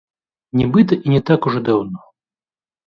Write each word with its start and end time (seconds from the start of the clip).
Нібыта 0.61 0.93
і 1.05 1.15
не 1.17 1.21
так 1.31 1.41
ужо 1.53 1.59
даўно. 1.69 1.99